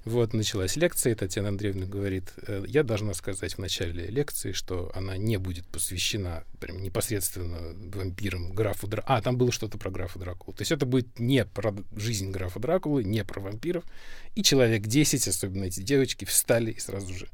Вот, 0.03 0.33
началась 0.33 0.75
лекция, 0.75 1.15
Татьяна 1.15 1.47
Андреевна 1.47 1.85
говорит, 1.85 2.33
«Э, 2.45 2.65
я 2.67 2.83
должна 2.83 3.13
сказать 3.13 3.53
в 3.53 3.59
начале 3.59 4.07
лекции, 4.07 4.51
что 4.51 4.91
она 4.93 5.15
не 5.15 5.37
будет 5.37 5.65
посвящена 5.67 6.43
прям 6.59 6.83
непосредственно 6.83 7.59
вампирам, 7.95 8.51
графу 8.51 8.87
Дракулы. 8.87 9.19
А, 9.19 9.21
там 9.21 9.37
было 9.37 9.53
что-то 9.53 9.77
про 9.77 9.89
графа 9.89 10.19
Дракулу. 10.19 10.53
То 10.53 10.63
есть 10.63 10.73
это 10.73 10.85
будет 10.85 11.17
не 11.17 11.45
про 11.45 11.73
жизнь 11.95 12.29
графа 12.29 12.59
Дракулы, 12.59 13.05
не 13.05 13.23
про 13.23 13.39
вампиров. 13.39 13.85
И 14.35 14.43
человек 14.43 14.85
10, 14.85 15.25
особенно 15.29 15.63
эти 15.63 15.79
девочки, 15.79 16.25
встали 16.25 16.71
и 16.71 16.79
сразу 16.79 17.13
же 17.13 17.29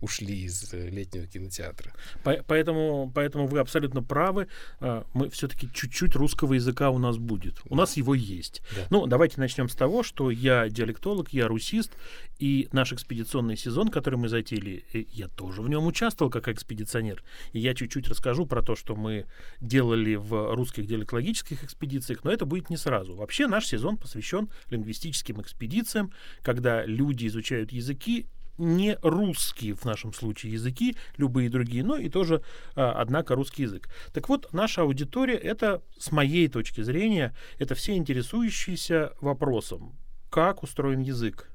ушли 0.00 0.44
из 0.44 0.72
э, 0.72 0.88
летнего 0.90 1.26
кинотеатра. 1.26 1.92
Поэтому, 2.22 3.10
поэтому 3.14 3.46
вы 3.46 3.58
абсолютно 3.58 4.02
правы. 4.02 4.48
А, 4.80 5.04
мы 5.14 5.28
все-таки 5.30 5.68
чуть-чуть 5.72 6.14
русского 6.14 6.54
языка 6.54 6.90
у 6.90 6.98
нас 6.98 7.18
будет. 7.18 7.60
У 7.68 7.74
нас 7.74 7.96
его 7.96 8.14
есть. 8.14 8.62
Да. 8.74 8.86
Ну, 8.90 9.06
давайте 9.06 9.40
начнем 9.40 9.68
с 9.68 9.74
того, 9.74 10.02
что 10.02 10.30
я 10.30 10.68
диалектолог, 10.68 11.32
я 11.32 11.48
русист, 11.48 11.92
и 12.38 12.68
наш 12.72 12.92
экспедиционный 12.92 13.56
сезон, 13.56 13.88
который 13.88 14.18
мы 14.18 14.28
затеяли, 14.28 14.84
э, 14.92 15.04
я 15.12 15.28
тоже 15.28 15.62
в 15.62 15.68
нем 15.68 15.86
участвовал 15.86 16.30
как 16.30 16.48
экспедиционер. 16.48 17.22
И 17.52 17.58
я 17.58 17.74
чуть-чуть 17.74 18.08
расскажу 18.08 18.46
про 18.46 18.62
то, 18.62 18.76
что 18.76 18.94
мы 18.94 19.26
делали 19.60 20.14
в 20.14 20.54
русских 20.54 20.86
диалектологических 20.86 21.64
экспедициях, 21.64 22.24
но 22.24 22.30
это 22.30 22.46
будет 22.46 22.70
не 22.70 22.76
сразу. 22.76 23.14
Вообще 23.14 23.46
наш 23.46 23.66
сезон 23.66 23.96
посвящен 23.96 24.48
лингвистическим 24.70 25.40
экспедициям, 25.40 26.12
когда 26.42 26.84
люди 26.84 27.26
изучают 27.26 27.72
языки 27.72 28.28
не 28.58 28.98
русские 29.02 29.74
в 29.74 29.84
нашем 29.84 30.12
случае 30.12 30.52
языки, 30.52 30.96
любые 31.16 31.48
другие, 31.48 31.84
но 31.84 31.96
и 31.96 32.08
тоже, 32.08 32.42
а, 32.74 32.92
однако, 33.00 33.34
русский 33.34 33.62
язык. 33.62 33.88
Так 34.12 34.28
вот, 34.28 34.52
наша 34.52 34.82
аудитория 34.82 35.36
это, 35.36 35.82
с 35.98 36.12
моей 36.12 36.48
точки 36.48 36.82
зрения, 36.82 37.34
это 37.58 37.74
все 37.74 37.96
интересующиеся 37.96 39.12
вопросом, 39.20 39.96
как 40.30 40.62
устроен 40.62 41.00
язык, 41.00 41.50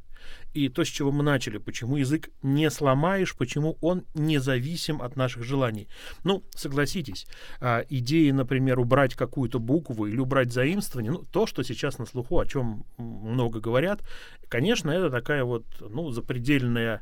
и 0.53 0.69
то, 0.69 0.83
с 0.83 0.87
чего 0.87 1.11
мы 1.11 1.23
начали, 1.23 1.57
почему 1.57 1.97
язык 1.97 2.29
не 2.41 2.69
сломаешь, 2.69 3.35
почему 3.35 3.77
он 3.81 4.03
независим 4.13 5.01
от 5.01 5.15
наших 5.15 5.43
желаний. 5.43 5.87
Ну, 6.23 6.43
согласитесь, 6.55 7.27
а, 7.59 7.83
идеи, 7.89 8.31
например, 8.31 8.79
убрать 8.79 9.15
какую-то 9.15 9.59
букву 9.59 10.05
или 10.07 10.19
убрать 10.19 10.53
заимствование, 10.53 11.11
ну, 11.11 11.23
то, 11.31 11.47
что 11.47 11.63
сейчас 11.63 11.97
на 11.97 12.05
слуху, 12.05 12.39
о 12.39 12.45
чем 12.45 12.85
много 12.97 13.59
говорят, 13.59 14.01
конечно, 14.47 14.91
это 14.91 15.09
такая 15.09 15.43
вот, 15.43 15.65
ну, 15.79 16.11
запредельная 16.11 17.01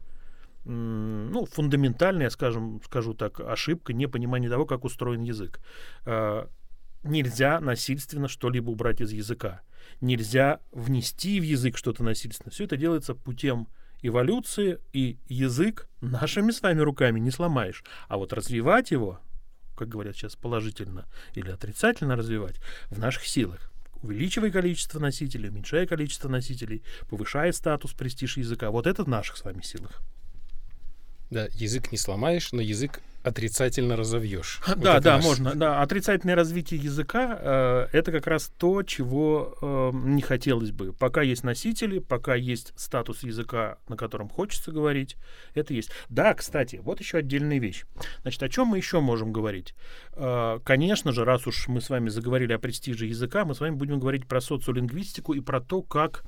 ну, 0.63 1.45
фундаментальная, 1.45 2.29
скажем, 2.29 2.81
скажу 2.85 3.15
так, 3.15 3.39
ошибка, 3.39 3.93
непонимание 3.93 4.49
того, 4.49 4.65
как 4.65 4.83
устроен 4.85 5.23
язык. 5.23 5.59
Нельзя 7.03 7.59
насильственно 7.59 8.27
что-либо 8.27 8.69
убрать 8.69 9.01
из 9.01 9.11
языка 9.11 9.61
нельзя 10.01 10.59
внести 10.71 11.39
в 11.39 11.43
язык 11.43 11.77
что-то 11.77 12.03
насильственно. 12.03 12.51
Все 12.51 12.65
это 12.65 12.75
делается 12.75 13.15
путем 13.15 13.67
эволюции, 14.01 14.79
и 14.93 15.17
язык 15.27 15.87
нашими 16.01 16.51
с 16.51 16.61
вами 16.61 16.81
руками 16.81 17.19
не 17.19 17.31
сломаешь. 17.31 17.83
А 18.07 18.17
вот 18.17 18.33
развивать 18.33 18.91
его, 18.91 19.19
как 19.77 19.89
говорят 19.89 20.15
сейчас, 20.15 20.35
положительно 20.35 21.05
или 21.35 21.51
отрицательно 21.51 22.15
развивать, 22.15 22.55
в 22.89 22.97
наших 22.99 23.25
силах. 23.25 23.71
Увеличивая 24.01 24.49
количество 24.49 24.97
носителей, 24.97 25.49
уменьшая 25.49 25.85
количество 25.85 26.27
носителей, 26.27 26.83
повышая 27.07 27.51
статус, 27.51 27.93
престиж 27.93 28.37
языка. 28.37 28.71
Вот 28.71 28.87
это 28.87 29.03
в 29.03 29.07
наших 29.07 29.37
с 29.37 29.43
вами 29.43 29.61
силах. 29.61 30.01
Да, 31.29 31.47
язык 31.53 31.91
не 31.91 31.99
сломаешь, 31.99 32.51
но 32.51 32.61
язык 32.61 32.99
отрицательно 33.23 33.95
разовьешь. 33.95 34.59
Да, 34.81 34.95
вот 34.95 35.03
да, 35.03 35.15
наш... 35.17 35.25
можно. 35.25 35.55
Да, 35.55 35.81
отрицательное 35.81 36.35
развитие 36.35 36.79
языка 36.79 37.37
э, 37.39 37.87
это 37.91 38.11
как 38.11 38.25
раз 38.25 38.51
то, 38.57 38.81
чего 38.83 39.55
э, 39.61 39.91
не 39.93 40.21
хотелось 40.21 40.71
бы. 40.71 40.93
Пока 40.93 41.21
есть 41.21 41.43
носители, 41.43 41.99
пока 41.99 42.35
есть 42.35 42.73
статус 42.77 43.23
языка, 43.23 43.77
на 43.87 43.95
котором 43.95 44.27
хочется 44.29 44.71
говорить, 44.71 45.17
это 45.53 45.73
есть. 45.73 45.91
Да, 46.09 46.33
кстати, 46.33 46.79
вот 46.83 46.99
еще 46.99 47.17
отдельная 47.17 47.59
вещь. 47.59 47.83
Значит, 48.23 48.41
о 48.43 48.49
чем 48.49 48.67
мы 48.67 48.77
еще 48.77 49.01
можем 49.01 49.31
говорить? 49.31 49.75
Э, 50.13 50.59
конечно 50.63 51.11
же, 51.11 51.25
раз 51.25 51.45
уж 51.45 51.67
мы 51.67 51.81
с 51.81 51.89
вами 51.89 52.09
заговорили 52.09 52.53
о 52.53 52.59
престиже 52.59 53.05
языка, 53.05 53.45
мы 53.45 53.53
с 53.53 53.59
вами 53.59 53.75
будем 53.75 53.99
говорить 53.99 54.27
про 54.27 54.41
социолингвистику 54.41 55.33
и 55.33 55.41
про 55.41 55.61
то, 55.61 55.81
как 55.81 56.23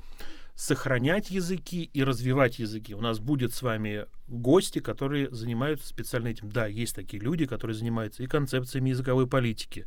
сохранять 0.54 1.30
языки 1.30 1.90
и 1.92 2.04
развивать 2.04 2.58
языки. 2.58 2.94
У 2.94 3.00
нас 3.00 3.18
будет 3.18 3.52
с 3.52 3.62
вами 3.62 4.06
гости, 4.28 4.78
которые 4.78 5.30
занимаются 5.30 5.88
специально 5.88 6.28
этим. 6.28 6.50
Да, 6.50 6.66
есть 6.66 6.94
такие 6.94 7.22
люди, 7.22 7.46
которые 7.46 7.74
занимаются 7.74 8.22
и 8.22 8.26
концепциями 8.26 8.90
языковой 8.90 9.26
политики, 9.26 9.86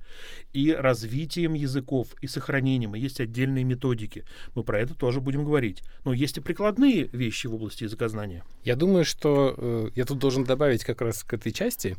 и 0.54 0.74
развитием 0.74 1.54
языков, 1.54 2.10
и 2.22 2.28
сохранением, 2.28 2.96
и 2.96 3.00
есть 3.00 3.20
отдельные 3.20 3.64
методики. 3.64 4.26
Мы 4.56 4.64
про 4.64 4.80
это 4.80 4.94
тоже 4.94 5.22
будем 5.22 5.46
говорить. 5.46 5.84
Но 6.04 6.14
есть 6.14 6.38
и 6.38 6.42
прикладные 6.42 7.06
вещи 7.06 7.48
в 7.48 7.56
области 7.56 7.84
языкознания. 7.84 8.44
Я 8.64 8.76
думаю, 8.76 9.06
что 9.06 9.56
э, 9.58 9.90
я 9.96 10.06
тут 10.06 10.20
должен 10.20 10.44
добавить 10.44 10.84
как 10.84 11.02
раз 11.02 11.24
к 11.24 11.34
этой 11.34 11.52
части, 11.52 11.96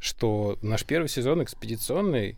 что 0.00 0.58
наш 0.62 0.84
первый 0.84 1.08
сезон 1.08 1.42
экспедиционный 1.42 2.36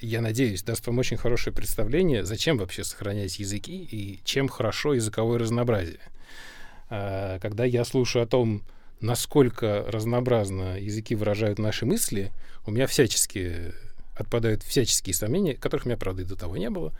я 0.00 0.20
надеюсь, 0.20 0.62
даст 0.62 0.86
вам 0.86 0.98
очень 0.98 1.16
хорошее 1.16 1.54
представление, 1.54 2.24
зачем 2.24 2.58
вообще 2.58 2.84
сохранять 2.84 3.38
языки 3.38 3.82
и 3.82 4.20
чем 4.24 4.48
хорошо 4.48 4.94
языковое 4.94 5.38
разнообразие. 5.38 6.00
Э, 6.90 7.38
когда 7.40 7.64
я 7.64 7.84
слушаю 7.84 8.24
о 8.24 8.26
том, 8.26 8.62
насколько 9.00 9.84
разнообразно 9.88 10.78
языки 10.78 11.14
выражают 11.14 11.58
наши 11.58 11.86
мысли, 11.86 12.32
у 12.66 12.70
меня 12.70 12.86
всячески 12.86 13.72
отпадают 14.14 14.62
всяческие 14.62 15.14
сомнения, 15.14 15.54
которых 15.54 15.86
у 15.86 15.88
меня, 15.88 15.96
правда, 15.96 16.22
и 16.22 16.26
до 16.26 16.36
того 16.36 16.56
не 16.58 16.68
было, 16.68 16.92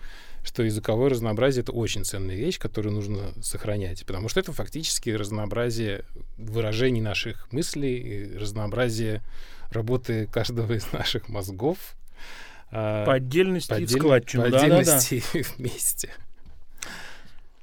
что 0.43 0.63
языковое 0.63 1.11
разнообразие— 1.11 1.63
это 1.63 1.73
очень 1.73 2.05
ценная 2.05 2.35
вещь, 2.35 2.59
которую 2.59 2.95
нужно 2.95 3.35
сохранять, 3.43 4.07
потому 4.07 4.31
что 4.31 4.41
это 4.41 4.53
фактически 4.53 5.11
разнообразие 5.11 6.05
выражений 6.39 7.03
наших 7.03 7.53
мыслей, 7.53 8.39
разнообразие 8.39 9.21
работы 9.71 10.27
каждого 10.33 10.73
из 10.73 10.91
наших 10.93 11.29
мозгов, 11.29 11.95
по 12.71 13.15
отдельности 13.15 13.71
по 13.71 13.77
отдель... 13.77 13.99
складчину. 13.99 14.45
По 14.45 14.51
да, 14.51 14.61
отдельности 14.63 15.23
да, 15.33 15.41
вместе. 15.57 16.11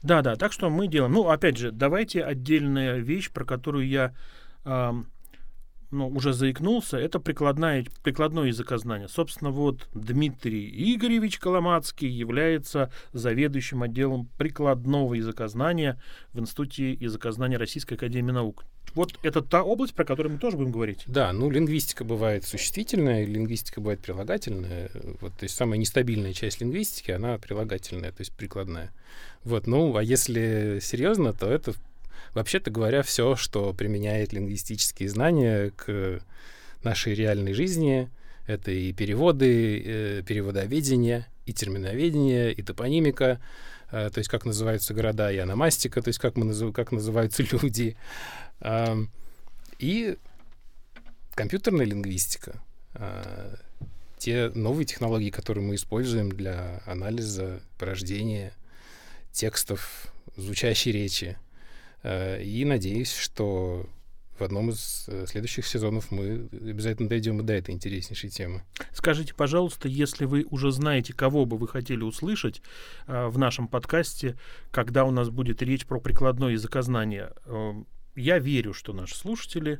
Да, 0.03 0.21
да, 0.21 0.35
так 0.35 0.51
что 0.53 0.69
мы 0.69 0.87
делаем. 0.87 1.13
Ну, 1.13 1.29
опять 1.29 1.57
же, 1.57 1.71
давайте 1.71 2.23
отдельная 2.23 2.97
вещь, 2.97 3.31
про 3.31 3.45
которую 3.45 3.87
я 3.87 4.13
э, 4.63 4.93
ну, 5.91 6.07
уже 6.09 6.33
заикнулся, 6.33 6.97
это 6.97 7.19
прикладное, 7.19 7.85
прикладное 8.03 8.45
языкознание. 8.45 9.07
Собственно, 9.07 9.51
вот 9.51 9.87
Дмитрий 9.93 10.69
Игоревич 10.95 11.39
Коломацкий 11.39 12.09
является 12.09 12.91
заведующим 13.13 13.83
отделом 13.83 14.29
прикладного 14.37 15.13
языкознания 15.13 15.99
в 16.33 16.39
Институте 16.39 16.93
языкознания 16.93 17.57
Российской 17.57 17.95
Академии 17.95 18.31
Наук. 18.31 18.65
Вот 18.97 19.17
это 19.23 19.41
та 19.41 19.63
область, 19.63 19.93
про 19.93 20.03
которую 20.03 20.33
мы 20.33 20.39
тоже 20.39 20.57
будем 20.57 20.71
говорить. 20.71 21.03
Да, 21.07 21.31
ну 21.31 21.49
лингвистика 21.49 22.03
бывает 22.03 22.45
существительная, 22.45 23.25
лингвистика 23.25 23.79
бывает 23.79 23.99
прилагательная. 23.99 24.89
Вот, 25.21 25.33
то 25.33 25.43
есть 25.43 25.55
самая 25.55 25.77
нестабильная 25.77 26.33
часть 26.33 26.61
лингвистики, 26.61 27.11
она 27.11 27.37
прилагательная, 27.37 28.11
то 28.11 28.21
есть 28.21 28.33
прикладная. 28.33 28.91
Вот, 29.43 29.67
ну, 29.67 29.95
а 29.95 30.03
если 30.03 30.79
серьезно, 30.81 31.31
то 31.33 31.49
это 31.49 31.73
Вообще-то 32.33 32.69
говоря, 32.69 33.01
все, 33.01 33.35
что 33.35 33.73
применяет 33.73 34.31
лингвистические 34.31 35.09
знания 35.09 35.71
к 35.75 36.19
нашей 36.83 37.15
реальной 37.15 37.53
жизни, 37.53 38.09
это 38.45 38.69
и 38.69 38.93
переводы, 38.93 39.83
э, 39.83 40.21
переводоведение, 40.21 41.25
и 41.47 41.53
терминоведение, 41.53 42.53
и 42.53 42.61
топонимика, 42.61 43.41
то 43.89 44.13
есть 44.15 44.29
как 44.29 44.45
называются 44.45 44.93
города, 44.93 45.31
и 45.31 45.37
аномастика, 45.37 46.01
то 46.01 46.09
есть 46.09 46.19
как, 46.19 46.35
мы 46.35 46.45
назыв, 46.45 46.73
как 46.73 46.91
называются 46.91 47.43
люди, 47.51 47.97
э, 48.61 48.95
и 49.79 50.17
компьютерная 51.35 51.85
лингвистика. 51.85 52.61
Э, 52.95 53.55
те 54.17 54.51
новые 54.55 54.85
технологии, 54.85 55.29
которые 55.29 55.63
мы 55.63 55.75
используем 55.75 56.31
для 56.31 56.81
анализа 56.85 57.61
порождения 57.77 58.51
текстов, 59.31 60.07
звучащей 60.35 60.91
речи, 60.91 61.37
Э, 62.03 62.41
и 62.41 62.63
надеюсь, 62.63 63.13
что 63.13 63.85
в 64.39 64.43
одном 64.43 64.69
из 64.69 65.05
э, 65.07 65.25
следующих 65.27 65.65
сезонов 65.65 66.11
мы 66.11 66.49
обязательно 66.51 67.09
дойдем 67.09 67.39
и 67.39 67.43
до 67.43 67.53
этой 67.53 67.73
интереснейшей 67.73 68.29
темы. 68.29 68.63
Скажите, 68.93 69.33
пожалуйста, 69.33 69.87
если 69.87 70.25
вы 70.25 70.45
уже 70.49 70.71
знаете, 70.71 71.13
кого 71.13 71.45
бы 71.45 71.57
вы 71.57 71.67
хотели 71.67 72.03
услышать 72.03 72.61
э, 73.07 73.27
в 73.27 73.37
нашем 73.37 73.67
подкасте, 73.67 74.37
когда 74.71 75.05
у 75.05 75.11
нас 75.11 75.29
будет 75.29 75.61
речь 75.61 75.85
про 75.85 75.99
прикладное 75.99 76.51
языкознание, 76.51 77.31
э, 77.45 77.71
я 78.15 78.39
верю, 78.39 78.73
что 78.73 78.93
наши 78.93 79.15
слушатели 79.15 79.79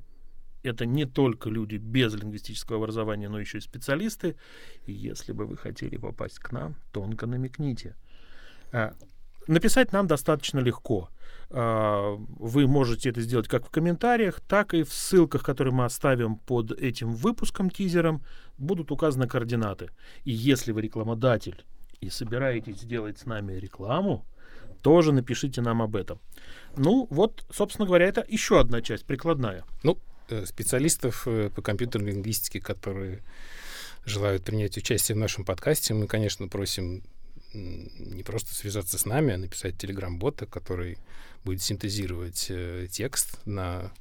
это 0.64 0.86
не 0.86 1.06
только 1.06 1.50
люди 1.50 1.78
без 1.78 2.14
лингвистического 2.14 2.78
образования, 2.78 3.30
но 3.30 3.40
еще 3.40 3.60
и 3.60 3.62
специалисты. 3.62 4.36
И 4.86 4.92
если 4.92 5.32
бы 5.32 5.46
вы 5.46 5.58
хотели 5.58 5.98
попасть 5.98 6.40
к 6.40 6.52
нам, 6.52 6.76
тонко 6.92 7.26
намекните. 7.26 7.96
Написать 9.48 9.94
нам 9.94 10.08
достаточно 10.08 10.60
легко. 10.60 11.10
А, 11.50 12.16
вы 12.18 12.68
можете 12.68 13.10
это 13.10 13.22
сделать 13.22 13.48
как 13.48 13.66
в 13.66 13.70
комментариях, 13.70 14.42
так 14.42 14.74
и 14.74 14.84
в 14.84 14.94
ссылках, 14.94 15.44
которые 15.44 15.74
мы 15.74 15.86
оставим 15.86 16.36
под 16.36 16.72
этим 16.72 17.14
выпуском, 17.14 17.70
тизером, 17.70 18.24
будут 18.58 18.92
указаны 18.92 19.28
координаты. 19.28 19.90
И 20.26 20.32
если 20.32 20.72
вы 20.72 20.82
рекламодатель 20.82 21.66
и 22.02 22.10
собираетесь 22.10 22.82
сделать 22.82 23.20
с 23.20 23.26
нами 23.26 23.54
рекламу, 23.54 24.26
тоже 24.82 25.12
напишите 25.12 25.62
нам 25.62 25.82
об 25.82 25.96
этом. 25.96 26.20
Ну, 26.76 27.08
вот, 27.10 27.46
собственно 27.52 27.88
говоря, 27.88 28.06
это 28.06 28.26
еще 28.28 28.60
одна 28.60 28.82
часть, 28.82 29.06
прикладная. 29.06 29.64
Ну, 29.84 29.98
э, 30.30 30.46
специалистов 30.46 31.28
э, 31.28 31.50
по 31.50 31.62
компьютерной 31.62 32.12
лингвистике, 32.12 32.60
которые 32.60 33.24
желают 34.06 34.44
принять 34.44 34.78
участие 34.78 35.16
в 35.16 35.20
нашем 35.20 35.46
подкасте, 35.46 35.94
мы, 35.94 36.08
конечно, 36.08 36.48
просим 36.48 37.04
не 37.58 38.24
просто 38.24 38.54
связаться 38.54 38.98
с 38.98 39.06
нами, 39.06 39.34
а 39.34 39.38
написать 39.38 39.78
телеграм-бота, 39.78 40.46
который 40.46 40.98
будет 41.44 41.62
синтезировать 41.62 42.48
э, 42.50 42.88
текст 42.92 43.46
на, 43.46 43.92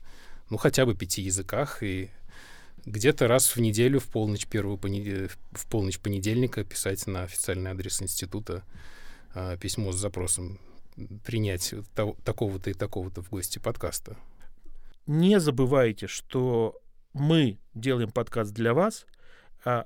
ну, 0.51 0.57
хотя 0.57 0.87
бы 0.87 0.95
пяти 0.95 1.23
языках 1.23 1.83
и 1.83 2.11
где-то 2.85 3.27
раз 3.27 3.57
в 3.57 3.61
неделю 3.61 3.99
в 3.99 4.07
полночь 4.07 4.47
первого 4.47 4.77
понед... 4.77 5.37
в 5.53 5.67
полночь 5.69 5.99
понедельника 5.99 6.65
писать 6.65 7.07
на 7.07 7.25
официальный 7.25 7.71
адрес 7.71 8.01
института 8.01 8.65
э, 9.35 9.57
письмо 9.61 9.93
с 9.93 9.97
запросом 9.97 10.61
принять 11.25 11.75
того, 11.95 12.17
такого-то 12.25 12.71
и 12.71 12.75
такого-то 12.75 13.23
в 13.23 13.31
гости 13.31 13.59
подкаста. 13.59 14.17
Не 15.07 15.39
забывайте, 15.41 16.07
что 16.07 16.81
мы 17.13 17.59
делаем 17.75 18.11
подкаст 18.11 18.53
для 18.53 18.75
вас, 18.75 19.07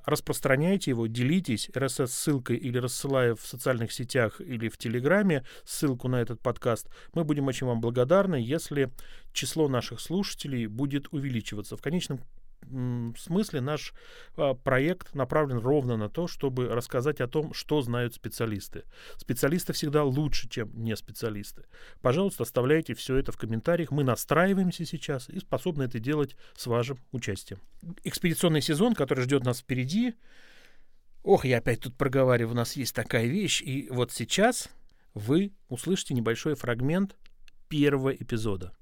распространяйте 0.05 0.91
его, 0.91 1.07
делитесь 1.07 1.69
RSS-ссылкой 1.73 2.57
или 2.57 2.77
рассылая 2.77 3.33
в 3.35 3.41
социальных 3.41 3.91
сетях 3.91 4.39
или 4.39 4.69
в 4.69 4.77
Телеграме 4.77 5.43
ссылку 5.65 6.07
на 6.07 6.21
этот 6.21 6.39
подкаст. 6.39 6.87
Мы 7.15 7.23
будем 7.23 7.47
очень 7.47 7.65
вам 7.65 7.81
благодарны, 7.81 8.35
если 8.35 8.91
число 9.33 9.67
наших 9.67 9.99
слушателей 9.99 10.67
будет 10.67 11.11
увеличиваться. 11.11 11.77
В 11.77 11.81
конечном 11.81 12.19
смысле 13.17 13.61
наш 13.61 13.93
а, 14.35 14.53
проект 14.53 15.13
направлен 15.13 15.57
ровно 15.57 15.97
на 15.97 16.09
то, 16.09 16.27
чтобы 16.27 16.67
рассказать 16.67 17.21
о 17.21 17.27
том, 17.27 17.53
что 17.53 17.81
знают 17.81 18.13
специалисты. 18.13 18.83
Специалисты 19.17 19.73
всегда 19.73 20.03
лучше, 20.03 20.49
чем 20.49 20.71
не 20.73 20.95
специалисты. 20.95 21.65
Пожалуйста, 22.01 22.43
оставляйте 22.43 22.93
все 22.93 23.15
это 23.17 23.31
в 23.31 23.37
комментариях. 23.37 23.91
Мы 23.91 24.03
настраиваемся 24.03 24.85
сейчас 24.85 25.29
и 25.29 25.39
способны 25.39 25.83
это 25.83 25.99
делать 25.99 26.35
с 26.55 26.67
вашим 26.67 26.99
участием. 27.11 27.59
Экспедиционный 28.03 28.61
сезон, 28.61 28.93
который 28.93 29.23
ждет 29.23 29.43
нас 29.43 29.59
впереди. 29.59 30.15
Ох, 31.23 31.45
я 31.45 31.59
опять 31.59 31.81
тут 31.81 31.95
проговариваю, 31.95 32.53
у 32.53 32.57
нас 32.57 32.75
есть 32.75 32.95
такая 32.95 33.25
вещь. 33.25 33.61
И 33.61 33.87
вот 33.91 34.11
сейчас 34.11 34.69
вы 35.13 35.53
услышите 35.69 36.13
небольшой 36.13 36.55
фрагмент 36.55 37.15
первого 37.67 38.13
эпизода. 38.13 38.73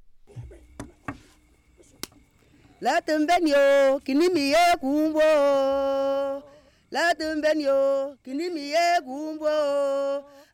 La 2.81 3.01
tembeni 3.01 3.51
yo 3.51 3.99
kini 3.99 4.29
mi 4.29 4.51
ye 4.51 4.77
kumbo 4.79 5.19
la 6.91 7.13
tembeni 7.19 7.63
yo 7.63 8.15
kini 8.23 8.49
mi 8.49 8.71
ye 8.71 9.01
kumbo 9.03 9.49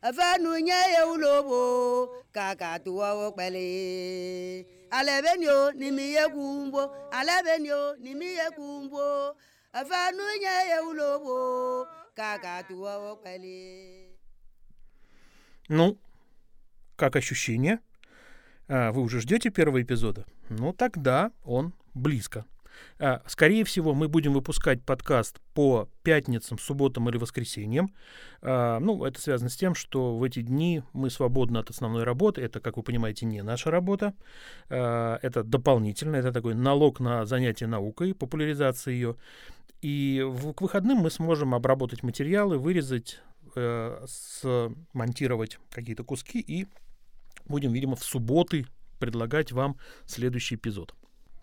afanu 0.02 0.58
nye 0.58 0.72
ye 0.72 1.02
ulobo 1.14 2.10
kaka 2.32 2.78
tuwa 2.78 3.14
wo 3.14 3.32
pele 3.32 4.66
alebeni 4.90 5.44
yo 5.44 5.72
ni 5.72 5.90
mi 5.90 6.02
ye 6.02 6.28
kumbo 6.28 6.90
alebeni 7.10 7.68
yo 7.68 7.96
ni 7.96 8.14
mi 8.14 8.26
ye 8.26 8.50
kumbo 8.56 9.36
afanu 9.72 10.22
nye 10.40 10.54
ye 10.70 10.78
ulobo 10.80 11.86
kaka 12.14 12.62
tuwa 12.62 12.98
wo 12.98 13.16
pele 13.16 14.16
Ну, 15.68 15.98
как 16.94 17.16
ощущение? 17.16 17.80
А, 18.68 18.92
вы 18.92 19.02
уже 19.02 19.20
ждете 19.20 19.50
первого 19.50 19.82
эпизода? 19.82 20.24
Ну, 20.48 20.72
тогда 20.72 21.32
он 21.44 21.72
близко. 21.96 22.44
А, 22.98 23.22
скорее 23.26 23.64
всего, 23.64 23.94
мы 23.94 24.08
будем 24.08 24.32
выпускать 24.32 24.82
подкаст 24.82 25.40
по 25.54 25.88
пятницам, 26.02 26.58
субботам 26.58 27.08
или 27.08 27.16
воскресеньям. 27.16 27.94
А, 28.42 28.78
ну, 28.80 29.04
это 29.04 29.20
связано 29.20 29.50
с 29.50 29.56
тем, 29.56 29.74
что 29.74 30.16
в 30.16 30.22
эти 30.22 30.42
дни 30.42 30.82
мы 30.92 31.10
свободны 31.10 31.58
от 31.58 31.70
основной 31.70 32.04
работы. 32.04 32.42
Это, 32.42 32.60
как 32.60 32.76
вы 32.76 32.82
понимаете, 32.82 33.26
не 33.26 33.42
наша 33.42 33.70
работа. 33.70 34.14
А, 34.68 35.18
это 35.22 35.42
дополнительно, 35.42 36.16
это 36.16 36.32
такой 36.32 36.54
налог 36.54 37.00
на 37.00 37.24
занятие 37.26 37.66
наукой, 37.66 38.14
популяризация 38.14 38.92
ее. 38.92 39.16
И 39.82 40.24
к 40.56 40.60
выходным 40.60 40.98
мы 40.98 41.10
сможем 41.10 41.54
обработать 41.54 42.02
материалы, 42.02 42.58
вырезать, 42.58 43.20
э, 43.54 44.06
смонтировать 44.06 45.58
какие-то 45.70 46.02
куски 46.02 46.40
и 46.40 46.66
будем, 47.46 47.72
видимо, 47.72 47.94
в 47.94 48.02
субботы 48.02 48.66
предлагать 48.98 49.52
вам 49.52 49.76
следующий 50.06 50.54
эпизод. 50.54 50.94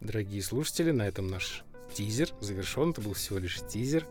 Дорогие 0.03 0.41
слушатели, 0.41 0.91
на 0.91 1.03
этом 1.03 1.29
наш 1.29 1.63
тизер 1.93 2.27
завершен. 2.41 2.89
Это 2.89 2.99
был 2.99 3.13
всего 3.13 3.39
лишь 3.39 3.61
тизер. 3.69 4.05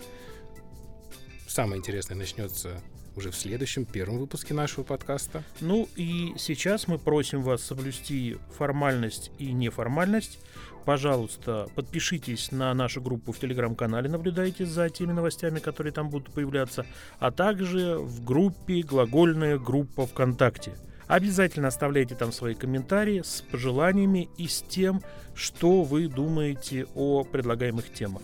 Самое 1.46 1.78
интересное 1.78 2.16
начнется 2.16 2.80
уже 3.14 3.30
в 3.30 3.36
следующем, 3.36 3.84
первом 3.84 4.18
выпуске 4.18 4.54
нашего 4.54 4.84
подкаста. 4.84 5.44
Ну 5.60 5.86
и 5.96 6.32
сейчас 6.38 6.88
мы 6.88 6.98
просим 6.98 7.42
вас 7.42 7.62
соблюсти 7.62 8.38
формальность 8.56 9.30
и 9.38 9.52
неформальность. 9.52 10.38
Пожалуйста, 10.86 11.68
подпишитесь 11.74 12.52
на 12.52 12.72
нашу 12.72 13.02
группу 13.02 13.32
в 13.32 13.38
телеграм-канале, 13.38 14.08
наблюдайте 14.08 14.64
за 14.64 14.88
теми 14.88 15.12
новостями, 15.12 15.58
которые 15.58 15.92
там 15.92 16.08
будут 16.08 16.32
появляться, 16.32 16.86
а 17.18 17.30
также 17.30 17.98
в 17.98 18.24
группе 18.24 18.80
«Глагольная 18.80 19.58
группа 19.58 20.06
ВКонтакте». 20.06 20.72
Обязательно 21.06 21.68
оставляйте 21.68 22.14
там 22.14 22.32
свои 22.32 22.54
комментарии 22.54 23.22
с 23.24 23.42
пожеланиями 23.42 24.28
и 24.36 24.48
с 24.48 24.62
тем, 24.62 25.02
что 25.34 25.82
вы 25.82 26.08
думаете 26.08 26.86
о 26.94 27.24
предлагаемых 27.24 27.92
темах. 27.92 28.22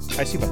Спасибо. 0.00 0.46